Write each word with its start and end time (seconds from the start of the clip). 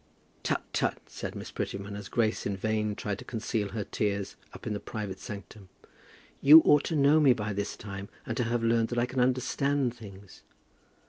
"Tut, 0.41 0.63
tut," 0.73 0.97
said 1.05 1.35
Miss 1.35 1.51
Prettyman 1.51 1.95
as 1.95 2.09
Grace 2.09 2.47
in 2.47 2.57
vain 2.57 2.95
tried 2.95 3.19
to 3.19 3.23
conceal 3.23 3.69
her 3.69 3.83
tears 3.83 4.35
up 4.51 4.65
in 4.65 4.73
the 4.73 4.79
private 4.79 5.19
sanctum. 5.19 5.69
"You 6.41 6.63
ought 6.65 6.85
to 6.85 6.95
know 6.95 7.19
me 7.19 7.33
by 7.33 7.53
this 7.53 7.77
time, 7.77 8.09
and 8.25 8.35
to 8.37 8.45
have 8.45 8.63
learned 8.63 8.87
that 8.87 8.97
I 8.97 9.05
can 9.05 9.19
understand 9.19 9.93
things." 9.95 10.41